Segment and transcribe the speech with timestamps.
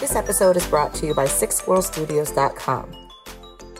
[0.00, 3.08] This episode is brought to you by SixSquirrelStudios.com.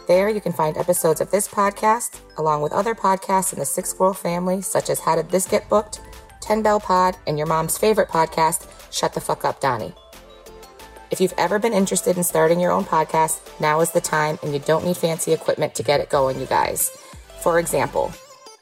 [0.07, 3.91] There you can find episodes of this podcast, along with other podcasts in the Six
[3.91, 6.01] Squirrel family, such as How Did This Get Booked,
[6.49, 9.93] 10 Bell Pod, and your mom's favorite podcast, Shut the Fuck Up, Donnie.
[11.11, 14.55] If you've ever been interested in starting your own podcast, now is the time, and
[14.55, 16.89] you don't need fancy equipment to get it going, you guys.
[17.43, 18.11] For example,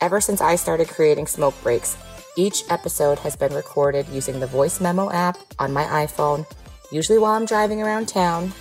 [0.01, 1.97] ever since I started creating smoke breaks,
[2.37, 6.45] each episode has been recorded using the voice memo app on my iPhone,
[6.91, 8.53] usually while I'm driving around town,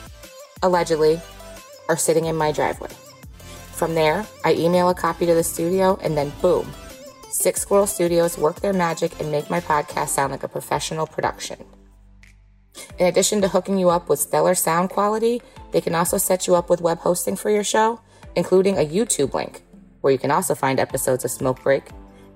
[0.62, 1.20] allegedly,
[1.90, 2.92] or sitting in my driveway.
[3.72, 6.72] From there, I email a copy to the studio, and then boom,
[7.36, 11.58] Six Squirrel Studios work their magic and make my podcast sound like a professional production.
[12.98, 15.42] In addition to hooking you up with stellar sound quality,
[15.74, 18.00] they can also set you up with web hosting for your show,
[18.38, 19.64] including a YouTube link,
[20.00, 21.84] where you can also find episodes of Smoke Break,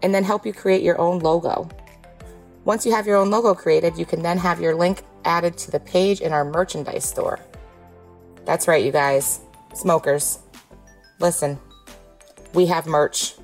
[0.01, 1.69] and then help you create your own logo.
[2.65, 5.71] Once you have your own logo created, you can then have your link added to
[5.71, 7.39] the page in our merchandise store.
[8.43, 9.39] That's right, you guys.
[9.73, 10.39] Smokers.
[11.19, 11.57] Listen,
[12.53, 13.38] we have merch.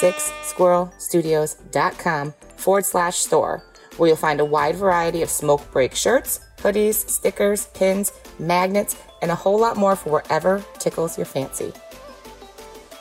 [0.00, 3.64] SixSquirrelStudios.com forward slash store,
[3.96, 9.30] where you'll find a wide variety of smoke break shirts, hoodies, stickers, pins, magnets, and
[9.30, 11.72] a whole lot more for wherever tickles your fancy.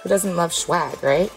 [0.01, 1.31] Who doesn't love swag, right?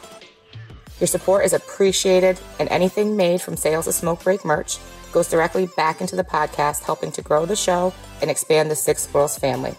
[1.00, 4.78] Your support is appreciated, and anything made from sales of Smoke Break merch
[5.12, 9.02] goes directly back into the podcast, helping to grow the show and expand the Six
[9.02, 9.74] Squirrels family.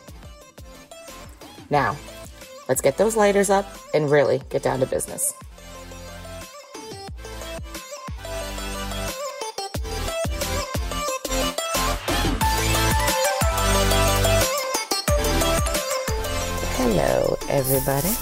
[1.69, 1.95] Now,
[2.67, 5.33] let's get those lighters up and really get down to business.
[16.95, 18.13] Hello, everybody.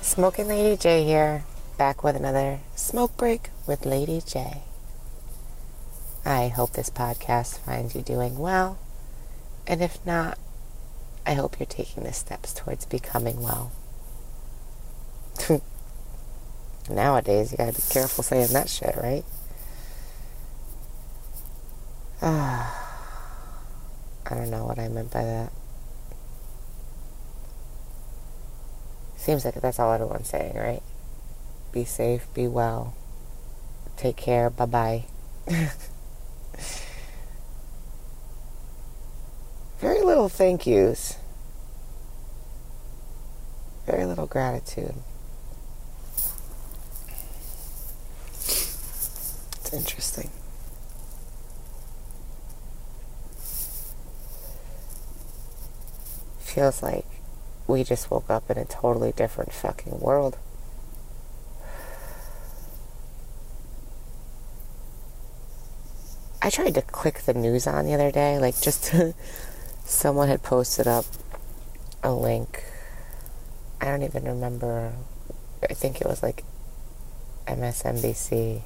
[0.00, 1.42] Smoking Lady J here,
[1.76, 4.62] back with another smoke break with Lady J.
[6.24, 8.78] I hope this podcast finds you doing well,
[9.66, 10.38] and if not,
[11.26, 13.72] I hope you're taking the steps towards becoming well.
[16.88, 19.24] Nowadays, you gotta be careful saying that shit, right?
[22.22, 22.78] Ah,
[24.26, 25.52] I don't know what I meant by that.
[29.22, 30.82] Seems like that's all everyone's saying, right?
[31.70, 32.96] Be safe, be well,
[33.96, 35.04] take care, bye bye.
[39.78, 41.18] Very little thank yous.
[43.86, 44.96] Very little gratitude.
[48.34, 50.30] It's interesting.
[56.40, 57.06] Feels like
[57.66, 60.36] we just woke up in a totally different fucking world.
[66.44, 68.92] I tried to click the news on the other day, like just
[69.84, 71.04] someone had posted up
[72.02, 72.64] a link.
[73.80, 74.92] I don't even remember.
[75.62, 76.42] I think it was like
[77.46, 78.62] MSNBC.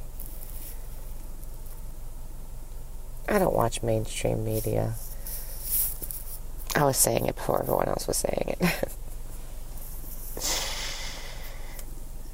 [3.29, 4.95] I don't watch mainstream media.
[6.77, 8.61] I was saying it before everyone else was saying it.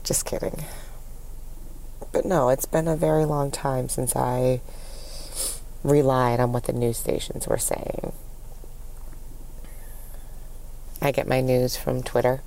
[0.03, 0.65] Just kidding.
[2.11, 4.61] But no, it's been a very long time since I
[5.85, 8.13] relied on what the news stations were saying.
[11.01, 12.43] I get my news from Twitter.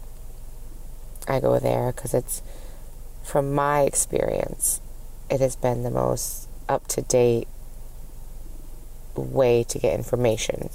[1.29, 2.41] I go there because it's,
[3.23, 4.81] from my experience,
[5.29, 7.47] it has been the most up to date
[9.15, 10.69] way to get information.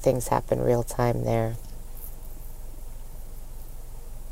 [0.00, 1.56] Things happen real time there.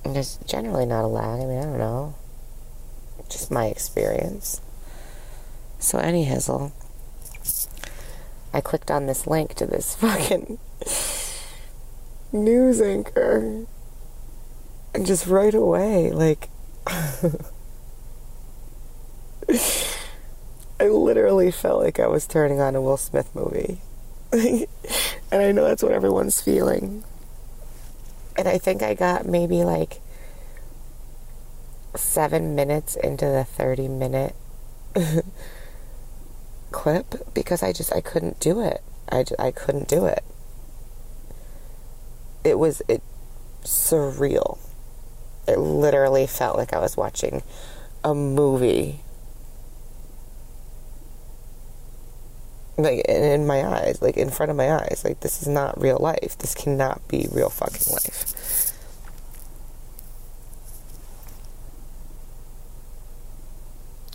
[0.04, 1.40] And there's generally not a lag.
[1.40, 2.14] I mean, I don't know.
[3.28, 4.62] Just my experience.
[5.78, 6.72] So, any hizzle,
[8.52, 10.58] I clicked on this link to this fucking
[12.32, 13.66] news anchor.
[14.94, 16.48] And just right away, like,
[16.86, 17.34] I
[20.88, 23.82] literally felt like I was turning on a Will Smith movie.
[25.30, 27.04] and I know that's what everyone's feeling.
[28.36, 30.00] And I think I got maybe like
[31.96, 34.34] seven minutes into the 30 minute
[36.70, 38.82] clip because I just I couldn't do it.
[39.10, 40.22] I, just, I couldn't do it.
[42.44, 43.02] It was it
[43.62, 44.58] surreal.
[45.46, 47.42] It literally felt like I was watching
[48.04, 49.00] a movie.
[52.78, 55.02] Like in my eyes, like in front of my eyes.
[55.04, 56.38] Like this is not real life.
[56.38, 58.72] This cannot be real fucking life.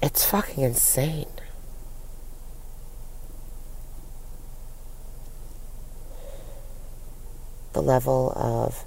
[0.02, 1.28] It's fucking insane.
[7.74, 8.86] The level of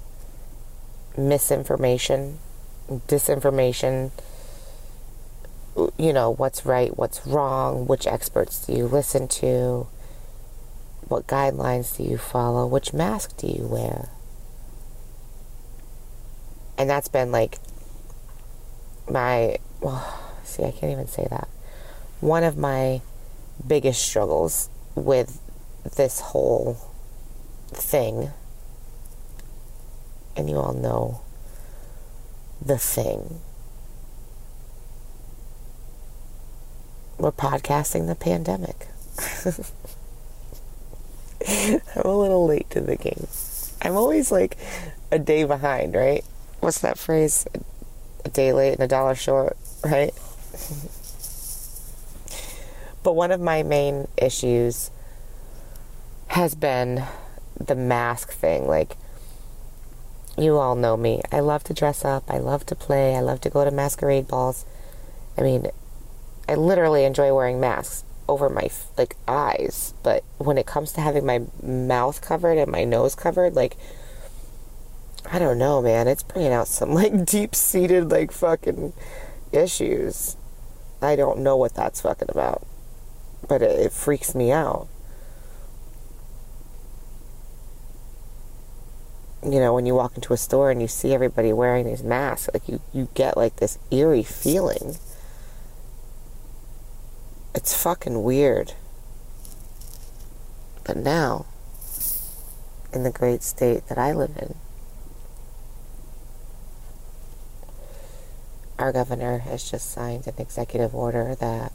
[1.15, 2.39] misinformation,
[2.89, 4.11] disinformation,
[5.97, 9.87] you know, what's right, what's wrong, which experts do you listen to,
[11.07, 14.09] what guidelines do you follow, which mask do you wear.
[16.77, 17.57] And that's been like
[19.09, 21.47] my, well, see, I can't even say that.
[22.19, 23.01] One of my
[23.65, 25.41] biggest struggles with
[25.95, 26.77] this whole
[27.69, 28.31] thing
[30.37, 31.21] and you all know
[32.63, 33.41] the thing.
[37.19, 38.89] We're podcasting the pandemic.
[41.47, 43.25] I'm a little late to the game.
[43.81, 44.55] I'm always like
[45.11, 46.23] a day behind, right?
[46.59, 47.47] What's that phrase?
[48.23, 50.13] A day late and a dollar short, right?
[53.03, 54.91] but one of my main issues
[56.27, 57.03] has been
[57.59, 58.67] the mask thing.
[58.67, 58.95] Like,
[60.37, 61.23] you all know me.
[61.31, 62.25] I love to dress up.
[62.27, 63.15] I love to play.
[63.15, 64.65] I love to go to masquerade balls.
[65.35, 65.65] I mean,
[66.47, 71.25] I literally enjoy wearing masks over my like eyes, but when it comes to having
[71.25, 73.77] my mouth covered and my nose covered, like
[75.31, 76.07] I don't know, man.
[76.07, 78.93] It's bringing out some like deep-seated like fucking
[79.51, 80.37] issues.
[81.01, 82.65] I don't know what that's fucking about,
[83.47, 84.87] but it, it freaks me out.
[89.43, 92.49] you know, when you walk into a store and you see everybody wearing these masks,
[92.53, 94.97] like you, you get like this eerie feeling.
[97.57, 98.73] It's fucking weird.
[100.83, 101.47] But now,
[102.93, 104.53] in the great state that I live in,
[108.77, 111.73] our governor has just signed an executive order that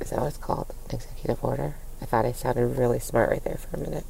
[0.00, 0.74] is that what it's called?
[0.92, 1.76] Executive order?
[2.02, 4.04] I thought I sounded really smart right there for a minute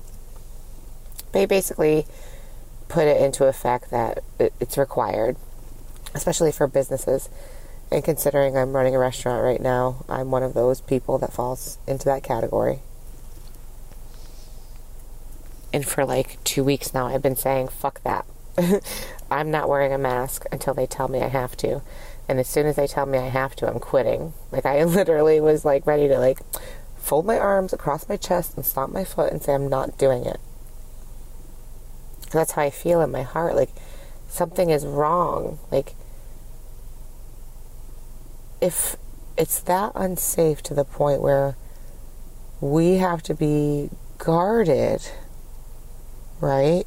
[1.32, 2.06] they basically
[2.88, 5.36] put it into effect that it's required,
[6.14, 7.28] especially for businesses.
[7.92, 11.78] And considering I'm running a restaurant right now, I'm one of those people that falls
[11.86, 12.80] into that category.
[15.72, 18.26] And for like two weeks now, I've been saying, fuck that.
[19.30, 21.82] I'm not wearing a mask until they tell me I have to.
[22.28, 24.34] And as soon as they tell me I have to, I'm quitting.
[24.52, 26.38] Like, I literally was like ready to like
[26.96, 30.24] fold my arms across my chest and stomp my foot and say, I'm not doing
[30.26, 30.38] it
[32.30, 33.54] that's how I feel in my heart.
[33.56, 33.70] Like
[34.28, 35.58] something is wrong.
[35.70, 35.94] Like
[38.60, 38.96] if
[39.36, 41.56] it's that unsafe to the point where
[42.60, 45.10] we have to be guarded,
[46.40, 46.84] right?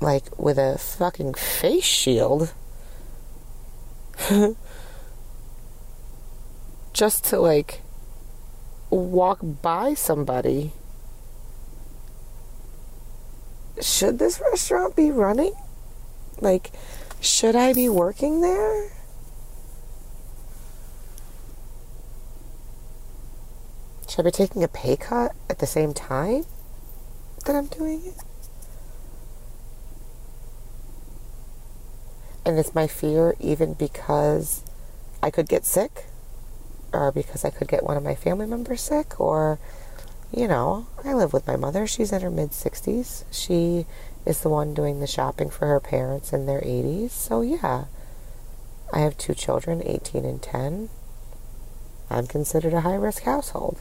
[0.00, 2.54] Like with a fucking face shield.
[6.92, 7.82] just to like
[8.90, 10.72] walk by somebody
[13.80, 15.54] should this restaurant be running?
[16.40, 16.70] Like,
[17.20, 18.92] should I be working there?
[24.14, 26.44] Should I be taking a pay cut at the same time
[27.46, 28.14] that I'm doing it?
[32.46, 34.62] And is my fear even because
[35.20, 36.04] I could get sick?
[36.92, 39.18] Or because I could get one of my family members sick?
[39.18, 39.58] Or
[40.30, 41.84] you know, I live with my mother.
[41.84, 43.24] She's in her mid 60s.
[43.32, 43.84] She
[44.24, 47.10] is the one doing the shopping for her parents in their 80s.
[47.10, 47.86] So, yeah,
[48.92, 50.88] I have two children, 18 and 10.
[52.08, 53.80] I'm considered a high risk household.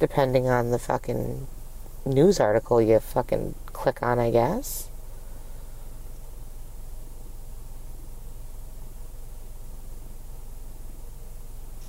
[0.00, 1.46] Depending on the fucking
[2.06, 4.88] news article you fucking click on, I guess.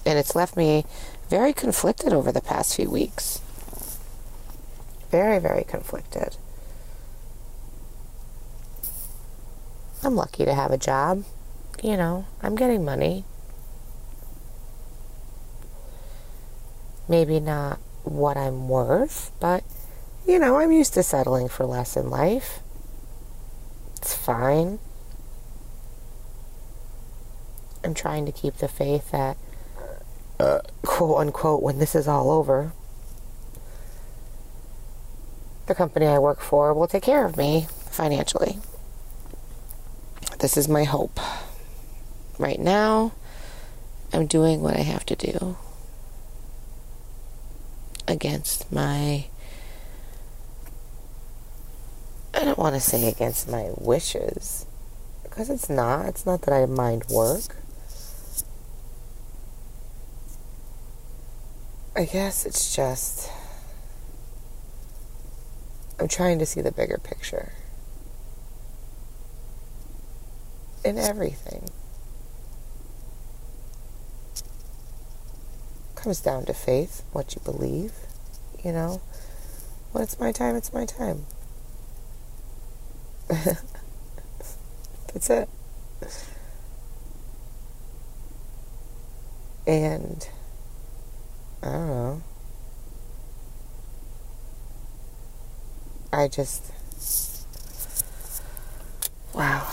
[0.05, 0.85] And it's left me
[1.29, 3.39] very conflicted over the past few weeks.
[5.09, 6.35] Very, very conflicted.
[10.03, 11.23] I'm lucky to have a job.
[11.81, 13.23] You know, I'm getting money.
[17.07, 19.63] Maybe not what I'm worth, but,
[20.27, 22.59] you know, I'm used to settling for less in life.
[23.97, 24.79] It's fine.
[27.83, 29.37] I'm trying to keep the faith that
[30.41, 32.71] uh, quote unquote, when this is all over,
[35.67, 38.57] the company I work for will take care of me financially.
[40.39, 41.19] This is my hope.
[42.39, 43.11] Right now,
[44.11, 45.57] I'm doing what I have to do
[48.11, 49.25] against my.
[52.33, 54.65] I don't want to say against my wishes,
[55.23, 56.07] because it's not.
[56.07, 57.55] It's not that I mind work.
[61.95, 63.29] I guess it's just.
[65.99, 67.53] I'm trying to see the bigger picture
[70.83, 71.69] in everything.
[76.01, 77.93] Comes down to faith, what you believe,
[78.65, 79.01] you know.
[79.91, 81.27] When it's my time, it's my time.
[85.13, 85.47] That's it.
[89.67, 90.27] And
[91.61, 92.23] I don't know.
[96.11, 96.73] I just,
[99.35, 99.67] wow,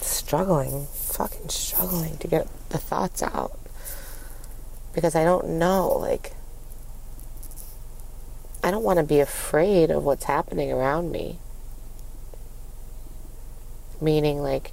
[0.00, 3.58] struggling, fucking struggling to get the thoughts out
[4.96, 6.32] because I don't know, like,
[8.64, 11.38] I don't want to be afraid of what's happening around me.
[14.00, 14.72] Meaning, like,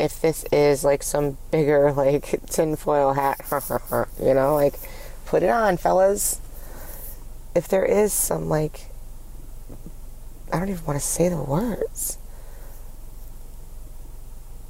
[0.00, 3.42] if this is like some bigger, like, tinfoil hat,
[4.20, 4.80] you know, like,
[5.26, 6.40] put it on, fellas.
[7.54, 8.86] If there is some, like,
[10.50, 12.16] I don't even want to say the words.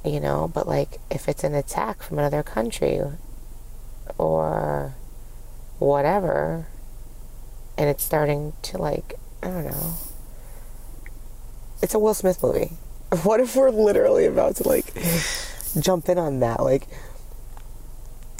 [0.03, 2.99] You know, but like if it's an attack from another country
[4.17, 4.95] or
[5.79, 6.67] whatever,
[7.77, 9.95] and it's starting to like, I don't know.
[11.81, 12.71] It's a Will Smith movie.
[13.23, 14.91] What if we're literally about to like
[15.79, 16.63] jump in on that?
[16.63, 16.87] Like,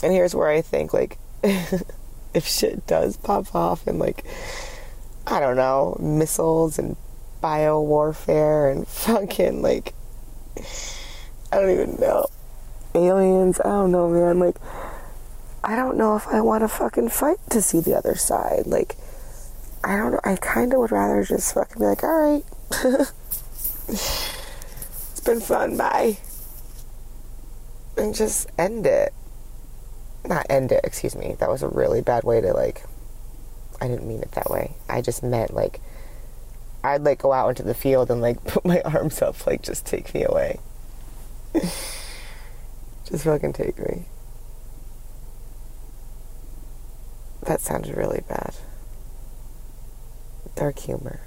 [0.02, 4.26] and here's where I think like, if shit does pop off and like,
[5.28, 6.98] I don't know, missiles and
[7.40, 9.94] bio warfare and fucking like
[11.52, 12.26] I don't even know.
[12.96, 14.40] Aliens, I don't know, man.
[14.40, 14.56] Like
[15.64, 18.68] I don't know if I want to fucking fight to see the other side.
[18.68, 18.98] Like
[19.84, 20.20] I don't know.
[20.24, 22.44] I kind of would rather just fucking be like, all right,
[23.90, 26.18] it's been fun, bye,
[27.98, 29.14] and just end it.
[30.26, 30.82] Not end it.
[30.86, 31.36] Excuse me.
[31.40, 32.84] That was a really bad way to like.
[33.82, 34.76] I didn't mean it that way.
[34.88, 35.82] I just meant like
[36.84, 39.86] I'd like go out into the field and like put my arms up, like just
[39.86, 40.60] take me away.
[41.54, 44.06] just fucking take me.
[47.54, 48.56] That sounded really bad.
[50.56, 51.20] Dark humor.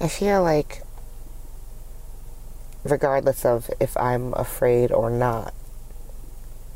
[0.00, 0.80] I feel like,
[2.84, 5.52] regardless of if I'm afraid or not,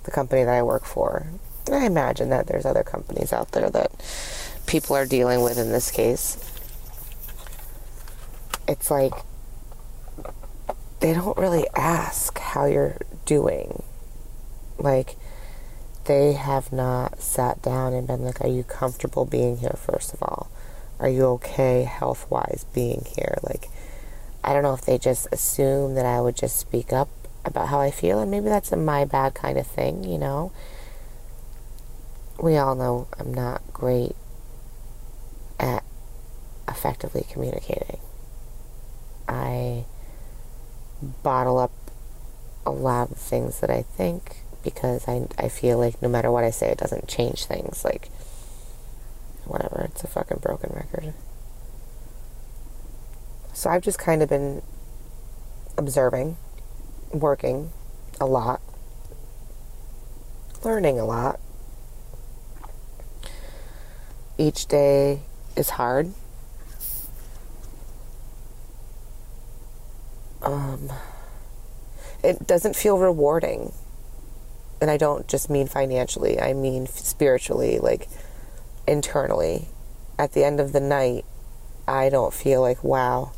[0.03, 1.29] the company that I work for
[1.73, 3.93] I imagine that there's other companies out there that
[4.67, 6.37] people are dealing with in this case.
[8.69, 9.15] It's like
[11.01, 12.99] they don't really ask how you're
[13.31, 13.85] doing.
[14.77, 15.17] Like,
[16.07, 20.23] they have not sat down and been like, Are you comfortable being here, first of
[20.23, 20.51] all?
[20.99, 23.39] Are you okay health wise being here?
[23.43, 23.69] Like,
[24.43, 27.09] I don't know if they just assume that I would just speak up
[27.45, 30.53] about how I feel, and maybe that's a my bad kind of thing, you know?
[32.43, 34.17] we all know I'm not great
[35.59, 35.85] at
[36.69, 38.01] effectively communicating.
[39.29, 39.85] I
[41.23, 41.73] bottle up
[42.67, 46.45] a lot of things that I think because I, I feel like no matter what
[46.45, 47.85] I say, it doesn't change things.
[47.85, 48.09] Like,
[49.45, 51.15] whatever, it's a fucking broken record.
[53.53, 54.63] So I've just kind of been
[55.77, 56.37] observing,
[57.13, 57.73] working
[58.21, 58.61] a lot,
[60.65, 61.41] learning a lot,
[64.39, 65.21] each day
[65.57, 66.13] is hard.
[70.43, 70.91] Um,
[72.23, 73.73] it doesn't feel rewarding.
[74.81, 78.09] And I don't just mean financially, I mean spiritually, like
[78.87, 79.69] internally.
[80.19, 81.25] At the end of the night,
[81.87, 83.33] I don't feel like, wow,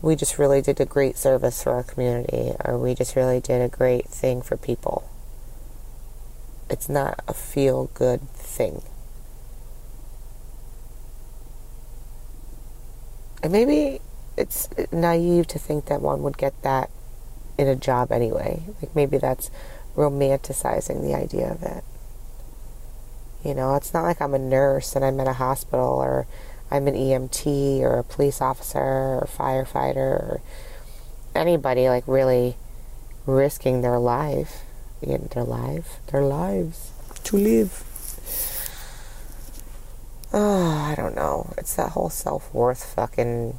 [0.00, 3.60] we just really did a great service for our community, or we just really did
[3.60, 5.08] a great thing for people.
[6.70, 8.82] It's not a feel good thing.
[13.42, 14.00] And maybe
[14.36, 16.90] it's naive to think that one would get that
[17.58, 18.62] in a job anyway.
[18.80, 19.50] Like maybe that's
[19.96, 21.84] romanticizing the idea of it.
[23.44, 26.26] You know, it's not like I'm a nurse and I'm in a hospital or
[26.70, 30.40] I'm an EMT or a police officer or firefighter or
[31.34, 32.56] anybody like really
[33.26, 34.62] risking their life,
[35.02, 36.92] their life, their lives
[37.24, 37.84] to live.
[40.32, 41.52] oh, I don't know.
[41.58, 43.54] It's that whole self worth fucking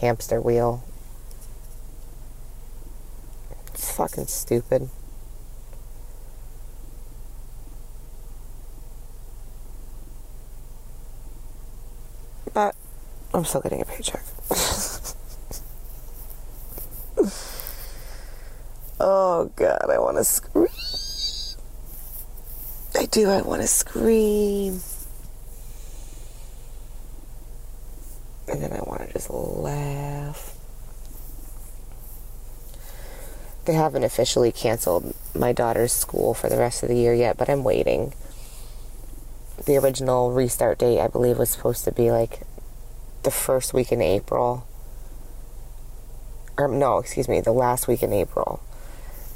[0.00, 0.84] hamster wheel.
[3.80, 4.90] Fucking stupid.
[12.52, 12.74] But
[13.32, 14.22] I'm still getting a paycheck.
[19.00, 20.68] oh god, I want to scream.
[22.94, 24.82] I do, I want to scream.
[28.46, 30.59] And then I want to just laugh.
[33.64, 37.48] They haven't officially canceled my daughter's school for the rest of the year yet, but
[37.48, 38.14] I'm waiting.
[39.66, 42.40] The original restart date, I believe, was supposed to be like
[43.22, 44.66] the first week in April.
[46.56, 48.62] Or, no, excuse me, the last week in April.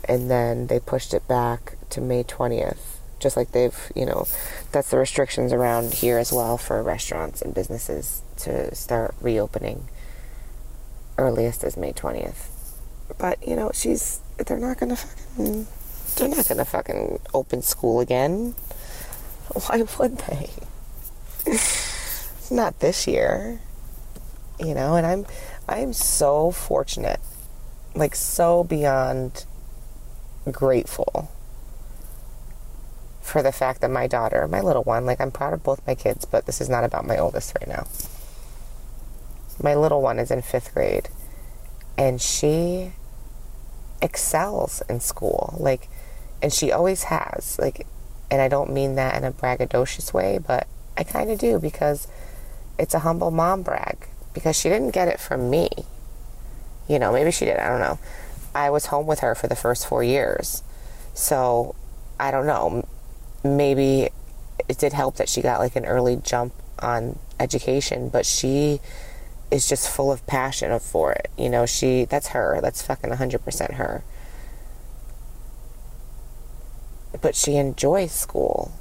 [0.07, 4.27] And then they pushed it back to May 20th just like they've, you know,
[4.71, 9.89] that's the restrictions around here as well for restaurants and businesses to start reopening.
[11.17, 12.54] Earliest is May 20th.
[13.19, 15.67] But, you know, she's, they're not gonna fucking,
[16.17, 18.55] they're not gonna fucking open school again.
[19.67, 20.51] Why would they?
[22.51, 23.61] not this year.
[24.59, 25.27] You know, and I'm,
[25.69, 27.21] I'm so fortunate,
[27.95, 29.45] like so beyond
[30.51, 31.31] grateful
[33.21, 35.95] for the fact that my daughter, my little one, like I'm proud of both my
[35.95, 37.87] kids, but this is not about my oldest right now.
[39.63, 41.09] My little one is in fifth grade
[41.97, 42.93] and she
[44.03, 45.57] excels in school.
[45.59, 45.89] Like,
[46.43, 47.59] and she always has.
[47.59, 47.87] Like,
[48.31, 52.09] and I don't mean that in a braggadocious way, but I kind of do because
[52.79, 55.69] it's a humble mom brag because she didn't get it from me.
[56.89, 57.59] You know, maybe she did.
[57.59, 57.99] I don't know.
[58.55, 60.63] I was home with her for the first four years.
[61.15, 61.75] So
[62.19, 62.85] I don't know
[63.45, 64.09] maybe
[64.69, 68.81] it did help that she got like an early jump on education, but she
[69.55, 71.31] is just full of passion for it.
[71.39, 72.61] You know, she that's her.
[72.61, 74.03] That's fucking 100% her.
[77.23, 78.73] But she enjoys school.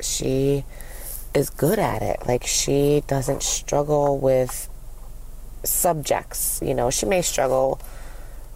[0.00, 0.64] She
[1.34, 2.26] is good at it.
[2.26, 4.68] Like she doesn't struggle with
[5.64, 6.90] subjects, you know.
[6.90, 7.80] She may struggle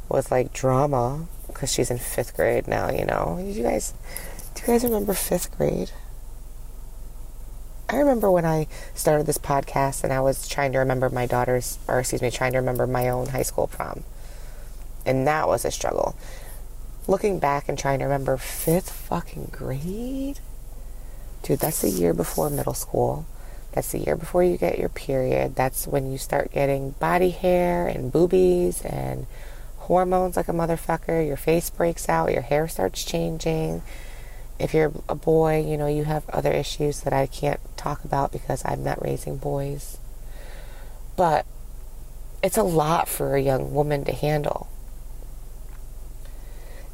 [0.08, 3.40] with like drama because she's in 5th grade now, you know.
[3.42, 3.94] You guys
[4.54, 5.90] do you guys remember fifth grade?
[7.88, 11.78] I remember when I started this podcast and I was trying to remember my daughter's,
[11.86, 14.04] or excuse me, trying to remember my own high school prom.
[15.04, 16.16] And that was a struggle.
[17.06, 20.40] Looking back and trying to remember fifth fucking grade?
[21.42, 23.26] Dude, that's the year before middle school.
[23.72, 25.56] That's the year before you get your period.
[25.56, 29.26] That's when you start getting body hair and boobies and
[29.78, 31.26] hormones like a motherfucker.
[31.26, 33.82] Your face breaks out, your hair starts changing
[34.58, 38.32] if you're a boy, you know, you have other issues that I can't talk about
[38.32, 39.98] because I'm not raising boys.
[41.16, 41.44] But
[42.42, 44.68] it's a lot for a young woman to handle.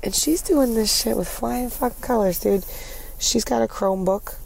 [0.03, 2.65] And she's doing this shit with flying fucking colors, dude.
[3.19, 4.37] She's got a Chromebook,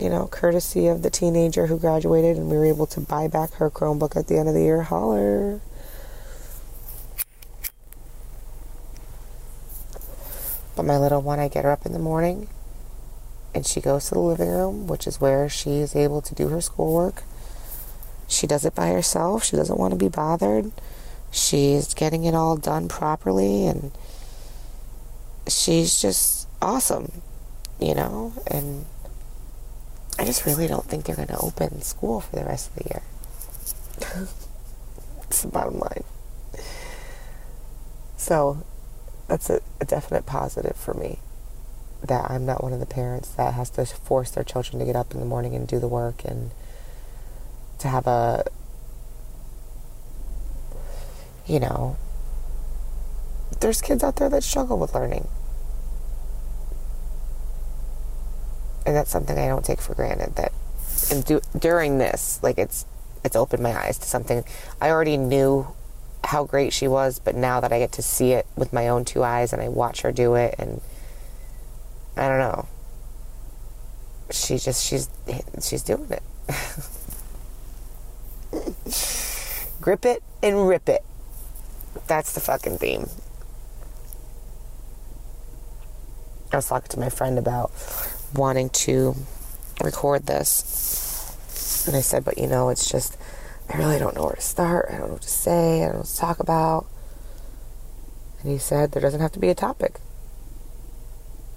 [0.00, 3.52] you know, courtesy of the teenager who graduated, and we were able to buy back
[3.54, 4.82] her Chromebook at the end of the year.
[4.82, 5.60] Holler.
[10.76, 12.48] But my little one, I get her up in the morning
[13.54, 16.48] and she goes to the living room, which is where she is able to do
[16.48, 17.22] her schoolwork.
[18.26, 19.44] She does it by herself.
[19.44, 20.70] She doesn't want to be bothered.
[21.30, 23.92] She's getting it all done properly and
[25.46, 27.22] she's just awesome,
[27.80, 28.34] you know?
[28.46, 28.84] And
[30.18, 32.84] I just really don't think they're going to open school for the rest of the
[32.90, 33.02] year.
[35.24, 36.04] it's the bottom line.
[38.16, 38.64] So
[39.26, 41.18] that's a, a definite positive for me
[42.02, 44.96] that I'm not one of the parents that has to force their children to get
[44.96, 46.50] up in the morning and do the work and
[47.78, 48.44] to have a
[51.46, 51.96] you know
[53.60, 55.26] there's kids out there that struggle with learning.
[58.86, 60.52] And that's something I don't take for granted that
[61.10, 62.86] and do, during this like it's
[63.24, 64.44] it's opened my eyes to something.
[64.80, 65.68] I already knew
[66.24, 69.04] how great she was, but now that I get to see it with my own
[69.04, 70.80] two eyes and I watch her do it and
[72.18, 72.66] I don't know.
[74.30, 75.08] She just she's
[75.62, 76.22] she's doing it.
[79.80, 81.04] Grip it and rip it.
[82.08, 83.08] That's the fucking theme.
[86.52, 87.70] I was talking to my friend about
[88.34, 89.14] wanting to
[89.82, 91.86] record this.
[91.86, 93.16] And I said, but you know, it's just
[93.72, 94.86] I really don't know where to start.
[94.88, 95.82] I don't know what to say.
[95.82, 96.86] I don't know what to talk about.
[98.40, 100.00] And he said, There doesn't have to be a topic.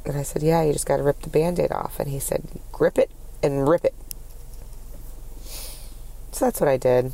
[0.06, 2.00] And I said, Yeah, you just got to rip the band aid off.
[2.00, 3.12] And he said, Grip it
[3.44, 3.94] and rip it.
[6.32, 7.12] So that's what I did.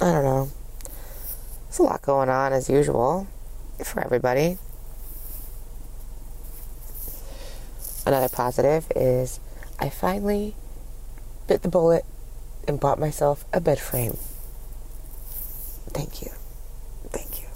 [0.00, 0.50] I don't know.
[1.64, 3.26] There's a lot going on as usual
[3.84, 4.58] for everybody.
[8.06, 9.40] Another positive is
[9.78, 10.54] I finally
[11.46, 12.04] bit the bullet
[12.66, 14.16] and bought myself a bed frame.
[15.88, 16.30] Thank you.
[17.08, 17.48] Thank you.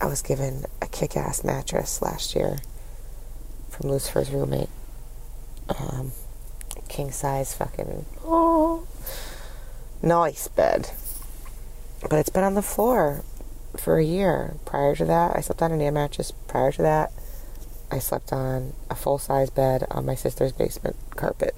[0.00, 0.64] I was given
[1.02, 2.58] kick ass mattress last year
[3.68, 4.68] from Lucifer's roommate.
[5.68, 6.12] Um,
[6.88, 8.86] king size fucking oh
[10.00, 10.90] nice bed.
[12.08, 13.24] But it's been on the floor
[13.76, 14.54] for a year.
[14.64, 16.32] Prior to that, I slept on an air mattress.
[16.46, 17.10] Prior to that,
[17.90, 21.56] I slept on a full size bed on my sister's basement carpet.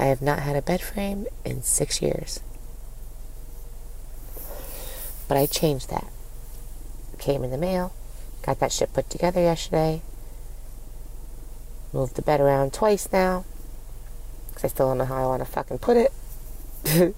[0.00, 2.40] I have not had a bed frame in six years.
[5.28, 6.08] But I changed that.
[7.22, 7.92] Came in the mail,
[8.44, 10.02] got that shit put together yesterday.
[11.92, 13.44] Moved the bed around twice now.
[14.48, 16.12] Because I still don't know how I want to fucking put it.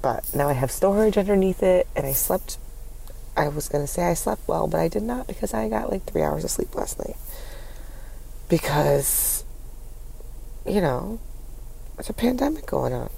[0.00, 2.56] but now I have storage underneath it, and I slept.
[3.36, 6.04] I was gonna say I slept well, but I did not because I got like
[6.04, 7.16] three hours of sleep last night.
[8.48, 9.44] Because,
[10.64, 11.20] you know,
[11.96, 13.10] there's a pandemic going on.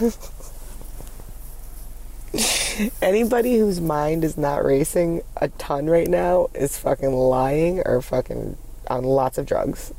[3.02, 8.56] Anybody whose mind is not racing a ton right now is fucking lying or fucking
[8.88, 9.92] on lots of drugs.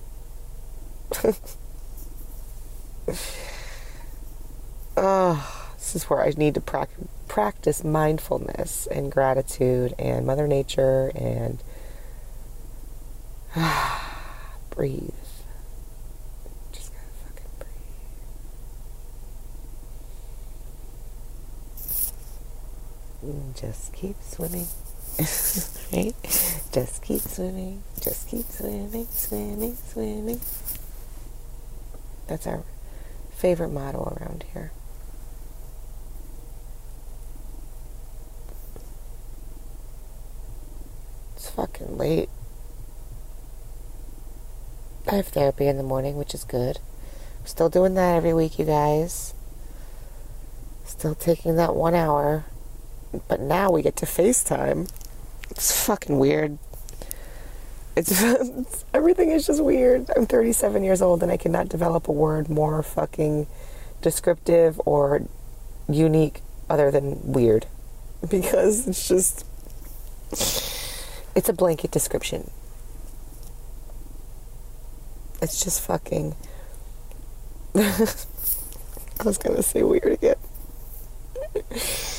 [4.98, 6.88] oh, this is where I need to pra-
[7.28, 11.62] practice mindfulness and gratitude and Mother Nature and
[14.70, 15.10] breathe.
[16.72, 17.68] Just gotta fucking breathe.
[23.25, 24.67] Mm, just keep swimming.
[25.93, 26.13] right?
[26.71, 27.84] Just keep swimming.
[27.99, 30.39] Just keep swimming, swimming, swimming.
[32.27, 32.63] That's our
[33.36, 34.71] favorite motto around here.
[41.36, 42.29] It's fucking late.
[45.08, 46.79] I have therapy in the morning, which is good.
[47.41, 49.34] I'm still doing that every week, you guys.
[50.86, 52.45] Still taking that one hour.
[53.28, 54.89] But now we get to FaceTime.
[55.50, 56.58] It's fucking weird.
[57.95, 60.10] It's, it's, everything is just weird.
[60.15, 63.48] I'm 37 years old and I cannot develop a word more fucking
[64.02, 65.24] descriptive or
[65.89, 67.65] unique other than weird
[68.30, 69.45] because it's just
[70.32, 72.52] it's a blanket description.
[75.41, 76.36] It's just fucking
[77.76, 80.36] I was going to say weird again.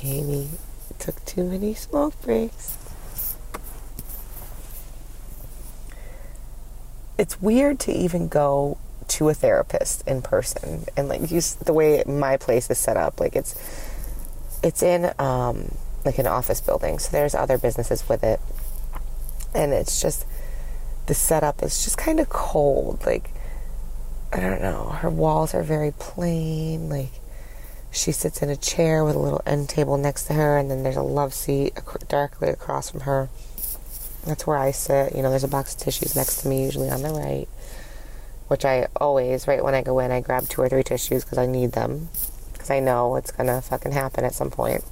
[0.00, 0.48] Jamie
[0.98, 2.76] took too many smoke breaks.
[7.18, 12.36] It's weird to even go to a therapist in person and like the way my
[12.36, 13.18] place is set up.
[13.18, 13.54] Like it's
[14.62, 18.40] it's in um, like an office building, so there's other businesses with it,
[19.54, 20.26] and it's just
[21.06, 23.04] the setup is just kind of cold.
[23.04, 23.30] Like
[24.32, 26.88] I don't know, her walls are very plain.
[26.88, 27.12] Like
[27.90, 30.82] she sits in a chair with a little end table next to her, and then
[30.82, 31.74] there's a love seat
[32.08, 33.28] directly across from her.
[34.26, 35.14] That's where I sit.
[35.14, 37.48] You know, there's a box of tissues next to me, usually on the right,
[38.48, 41.38] which I always, right when I go in, I grab two or three tissues because
[41.38, 42.10] I need them,
[42.52, 44.84] because I know it's gonna fucking happen at some point.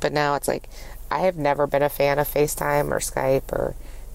[0.00, 0.68] But now it's like,
[1.10, 3.74] I have never been a fan of FaceTime or Skype or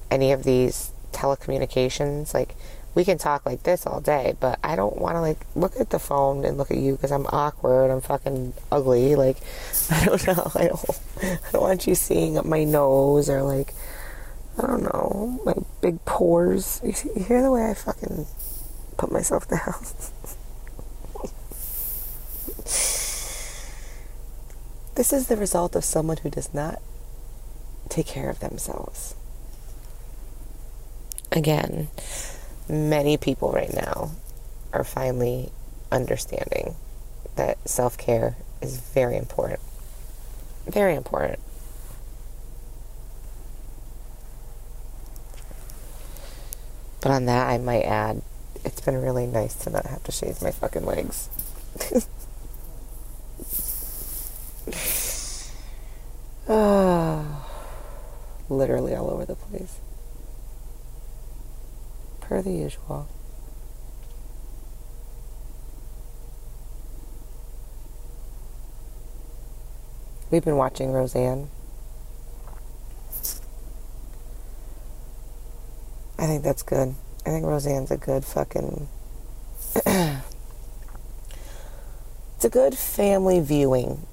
[0.09, 2.33] any of these telecommunications.
[2.33, 2.55] Like,
[2.95, 5.89] we can talk like this all day, but I don't want to like look at
[5.89, 7.91] the phone and look at you because I'm awkward.
[7.91, 9.15] I'm fucking ugly.
[9.15, 9.37] Like
[9.91, 10.51] I don't know.
[10.55, 10.89] I don't.
[11.21, 13.73] I don't want you seeing my nose or like
[14.57, 16.79] I don't know my big pores.
[16.83, 18.25] You, see, you hear the way I fucking
[18.97, 19.85] put myself down.
[24.95, 26.81] this is the result of someone who does not
[27.89, 29.15] take care of themselves.
[31.33, 31.89] Again,
[32.67, 34.11] many people right now
[34.73, 35.51] are finally
[35.91, 36.75] understanding
[37.35, 39.59] that self care is very important.
[40.65, 41.39] Very important.
[47.01, 48.21] But on that, I might add,
[48.63, 51.29] it's been really nice to not have to shave my fucking legs.
[56.47, 57.47] Ah,
[58.49, 59.79] literally all over the place
[62.27, 63.07] per the usual.
[70.31, 71.49] We've been watching Roseanne.
[76.17, 76.95] I think that's good.
[77.25, 78.87] I think Roseanne's a good fucking.
[79.75, 79.85] it's
[82.43, 84.07] a good family viewing.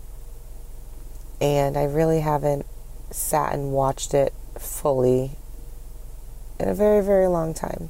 [1.41, 2.67] And I really haven't
[3.11, 5.33] sat and watched it fully
[6.61, 7.89] in a very, very long time.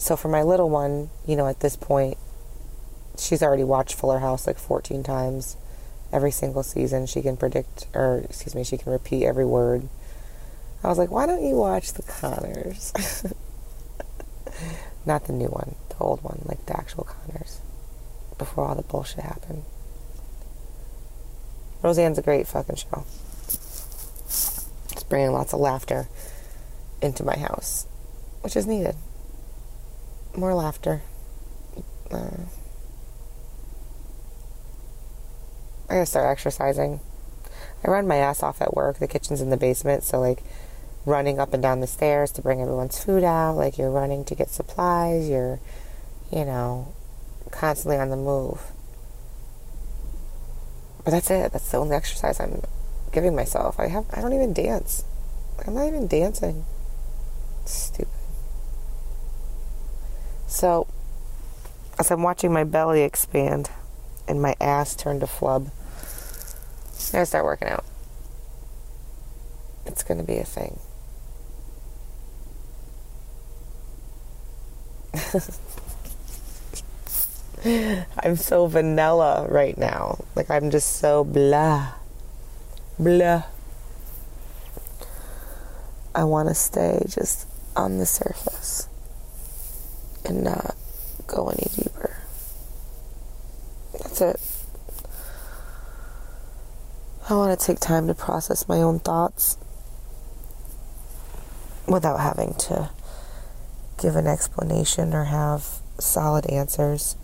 [0.00, 2.16] So for my little one, you know, at this point,
[3.18, 5.58] she's already watched Fuller House like 14 times.
[6.10, 9.90] Every single season, she can predict, or excuse me, she can repeat every word.
[10.82, 12.94] I was like, why don't you watch The Conners?
[15.06, 17.60] Not the new one, the old one, like the actual Conners,
[18.38, 19.64] Before all the bullshit happened.
[21.82, 23.04] Roseanne's a great fucking show.
[24.24, 26.08] It's bringing lots of laughter
[27.02, 27.86] into my house,
[28.40, 28.96] which is needed.
[30.36, 31.02] More laughter.
[32.10, 32.46] Uh,
[35.88, 37.00] I gotta start exercising.
[37.84, 38.98] I run my ass off at work.
[38.98, 40.42] The kitchen's in the basement, so like
[41.04, 44.34] running up and down the stairs to bring everyone's food out, like you're running to
[44.34, 45.58] get supplies, you're,
[46.30, 46.92] you know,
[47.50, 48.60] constantly on the move.
[51.04, 51.52] But that's it.
[51.52, 52.62] That's the only exercise I'm
[53.12, 53.80] giving myself.
[53.80, 55.04] I have I don't even dance.
[55.66, 56.64] I'm not even dancing.
[57.64, 58.19] Stupid.
[60.50, 60.86] So,
[61.96, 63.70] as I'm watching my belly expand
[64.26, 67.84] and my ass turn to flub, I gotta start working out.
[69.86, 70.80] It's gonna be a thing.
[78.18, 80.24] I'm so vanilla right now.
[80.34, 81.92] Like I'm just so blah.
[82.98, 83.44] Blah.
[86.12, 88.89] I want to stay just on the surface
[90.24, 90.74] and not
[91.26, 92.22] go any deeper.
[93.92, 94.40] That's it.
[97.28, 99.56] I want to take time to process my own thoughts
[101.86, 102.90] without having to
[104.00, 107.16] give an explanation or have solid answers.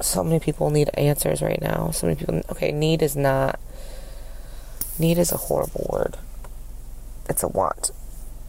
[0.00, 1.90] So many people need answers right now.
[1.90, 3.60] So many people, okay, need is not,
[4.98, 6.16] need is a horrible word.
[7.28, 7.90] It's a want.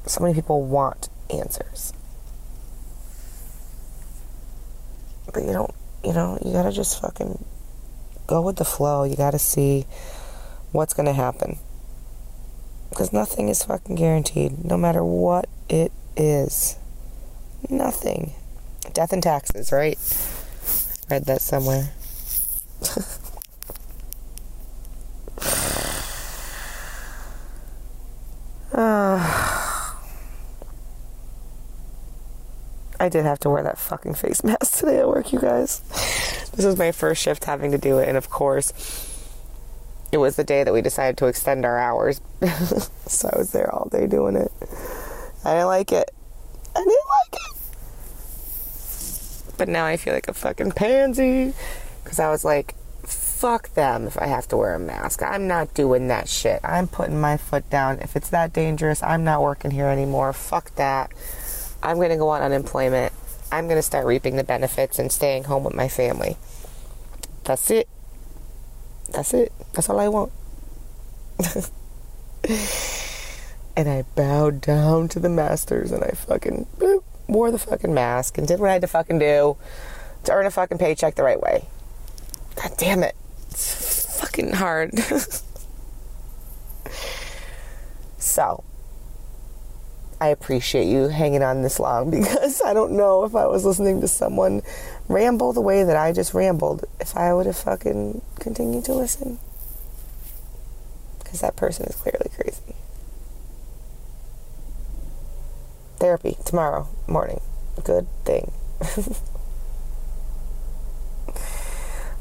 [0.05, 1.93] So many people want answers.
[5.33, 7.43] But you don't, you know, you gotta just fucking
[8.27, 9.03] go with the flow.
[9.03, 9.85] You got to see
[10.71, 11.57] what's to happen.
[12.89, 16.77] Because nothing is fucking guaranteed, no matter what it is.
[17.69, 18.33] Nothing.
[18.93, 19.97] Death and taxes, right?
[21.09, 21.91] Read that somewhere.
[28.73, 29.93] uh,
[33.03, 35.81] I did have to wear that fucking face mask today at work, you guys.
[36.55, 38.71] This was my first shift having to do it, and of course,
[40.13, 42.21] it was the day that we decided to extend our hours.
[43.05, 44.49] so I was there all day doing it.
[45.43, 46.11] I didn't like it.
[46.73, 47.57] I didn't like it.
[49.57, 51.53] But now I feel like a fucking pansy
[52.05, 55.21] because I was like, fuck them if I have to wear a mask.
[55.21, 56.61] I'm not doing that shit.
[56.63, 57.99] I'm putting my foot down.
[57.99, 60.31] If it's that dangerous, I'm not working here anymore.
[60.31, 61.11] Fuck that.
[61.83, 63.13] I'm going to go on unemployment.
[63.51, 66.37] I'm going to start reaping the benefits and staying home with my family.
[67.43, 67.89] That's it.
[69.11, 69.51] That's it.
[69.73, 70.31] That's all I want.
[73.75, 76.67] and I bowed down to the masters and I fucking
[77.27, 79.57] wore the fucking mask and did what I had to fucking do
[80.23, 81.65] to earn a fucking paycheck the right way.
[82.55, 83.15] God damn it.
[83.49, 84.97] It's fucking hard.
[88.17, 88.63] so,
[90.23, 93.99] I appreciate you hanging on this long because I don't know if I was listening
[93.99, 94.61] to someone
[95.09, 99.37] ramble the way that I just rambled, if I would have fucking continued to listen.
[101.19, 102.73] Because that person is clearly crazy.
[105.97, 107.41] Therapy tomorrow morning.
[107.83, 108.53] Good thing.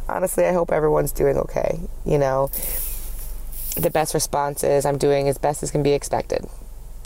[0.09, 1.79] Honestly, I hope everyone's doing okay.
[2.05, 2.51] You know,
[3.77, 6.49] the best response is I'm doing as best as can be expected.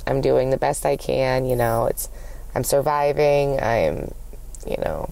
[0.06, 2.08] I'm doing the best I can, you know, it's
[2.54, 4.12] I'm surviving, I'm
[4.66, 5.10] you know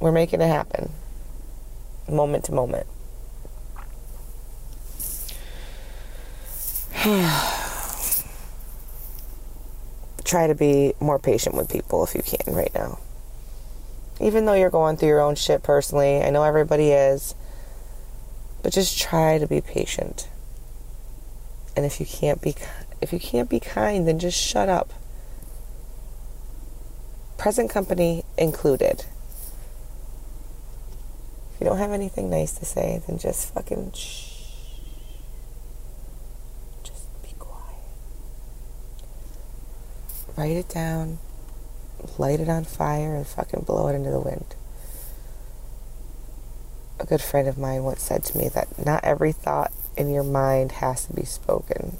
[0.00, 0.90] we're making it happen
[2.08, 2.86] moment to moment.
[10.24, 12.98] Try to be more patient with people if you can right now.
[14.20, 17.34] Even though you're going through your own shit personally, I know everybody is,
[18.62, 20.28] but just try to be patient.
[21.76, 22.54] And if you can't be
[23.02, 24.92] if you can't be kind, then just shut up.
[27.36, 29.04] Present company included.
[31.52, 34.28] If you don't have anything nice to say, then just fucking shh.
[36.84, 37.82] Just be quiet.
[40.36, 41.18] write it down,
[42.18, 44.54] light it on fire, and fucking blow it into the wind.
[47.00, 50.22] A good friend of mine once said to me that not every thought in your
[50.22, 51.98] mind has to be spoken.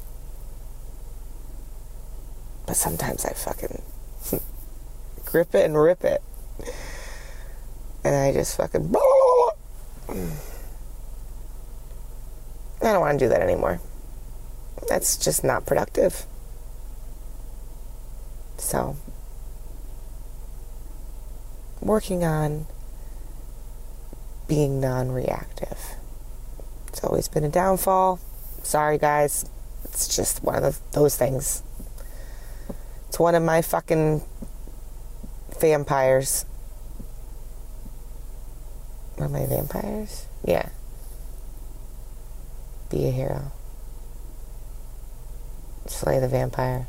[2.66, 3.82] But sometimes I fucking
[5.24, 6.22] grip it and rip it.
[8.04, 8.94] And I just fucking.
[12.82, 13.80] I don't want to do that anymore.
[14.88, 16.26] That's just not productive.
[18.58, 18.96] So,
[21.80, 22.66] working on
[24.48, 25.78] being non reactive.
[26.88, 28.20] It's always been a downfall.
[28.62, 29.46] Sorry, guys.
[29.84, 31.62] It's just one of those things.
[33.12, 34.22] It's one of my fucking
[35.60, 36.46] vampires.
[39.18, 40.24] Are my vampires?
[40.42, 40.70] Yeah.
[42.88, 43.52] Be a hero.
[45.84, 46.86] Slay the vampire.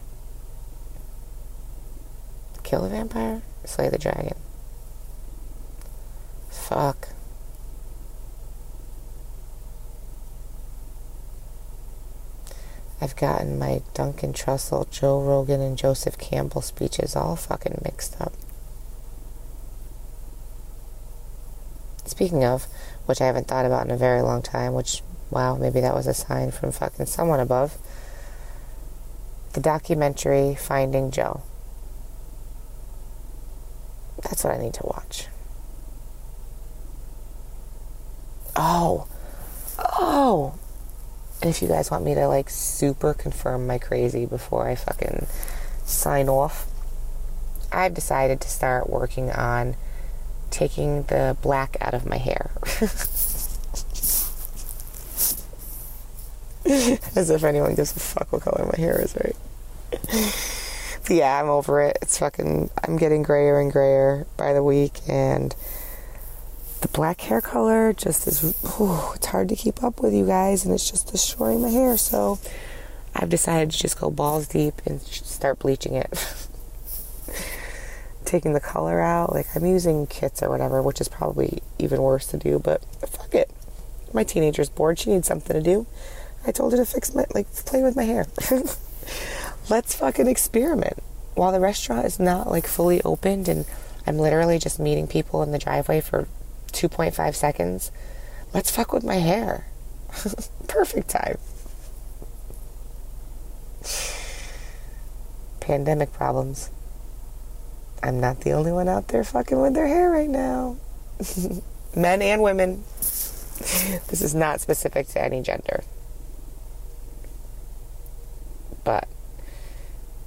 [2.64, 3.42] Kill the vampire?
[3.66, 4.38] Slay the dragon.
[6.50, 7.10] Fuck.
[13.04, 18.32] I've gotten my Duncan Trussell, Joe Rogan, and Joseph Campbell speeches all fucking mixed up.
[22.06, 22.64] Speaking of,
[23.06, 26.08] which I haven't thought about in a very long time, which, wow, maybe that was
[26.08, 27.78] a sign from fucking someone above.
[29.52, 31.42] The documentary Finding Joe.
[34.22, 35.28] That's what I need to watch.
[38.56, 39.08] Oh,
[39.78, 40.58] oh.
[41.44, 45.28] And if you guys want me to like super confirm my crazy before I fucking
[45.84, 46.68] sign off,
[47.70, 49.76] I've decided to start working on
[50.52, 52.52] taking the black out of my hair.
[57.14, 59.36] As if anyone gives a fuck what color my hair is, right?
[59.92, 61.98] but yeah, I'm over it.
[62.02, 65.54] It's fucking, I'm getting grayer and grayer by the week, and
[66.84, 70.74] the black hair color just is, it's hard to keep up with you guys, and
[70.74, 71.96] it's just destroying my hair.
[71.96, 72.40] So
[73.16, 76.12] I've decided to just go balls deep and start bleaching it.
[78.26, 82.28] Taking the color out, like I'm using kits or whatever, which is probably even worse
[82.28, 83.50] to do, but fuck it.
[84.12, 85.00] My teenager's bored.
[85.00, 85.88] She needs something to do.
[86.46, 88.28] I told her to fix my, like, play with my hair.
[89.70, 91.02] Let's fucking experiment.
[91.36, 93.66] While the restaurant is not like fully opened and
[94.06, 96.28] I'm literally just meeting people in the driveway for
[96.90, 97.92] 2.5 seconds,
[98.54, 99.68] let's fuck with my hair.
[100.68, 101.38] Perfect time.
[105.62, 106.70] Pandemic problems.
[108.02, 110.76] I'm not the only one out there fucking with their hair right now.
[111.96, 112.84] Men and women.
[112.98, 115.84] This is not specific to any gender.
[118.84, 119.08] But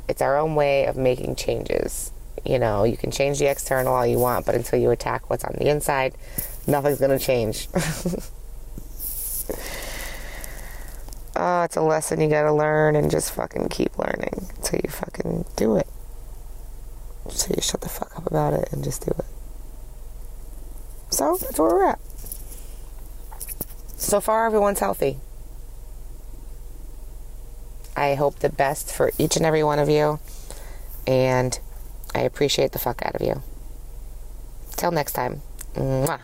[0.09, 2.12] it's our own way of making changes.
[2.44, 5.44] You know, you can change the external all you want, but until you attack what's
[5.44, 6.14] on the inside,
[6.66, 7.68] nothing's going to change.
[11.37, 14.90] oh, it's a lesson you got to learn and just fucking keep learning until you
[14.90, 15.88] fucking do it.
[17.31, 19.25] So you shut the fuck up about it and just do it.
[21.11, 22.01] So that's where we're at.
[23.96, 25.18] So far, everyone's healthy.
[27.96, 30.20] I hope the best for each and every one of you.
[31.07, 31.59] And
[32.16, 33.42] I appreciate the fuck out of you.
[34.76, 35.42] Till next time.
[35.74, 36.20] Mwah.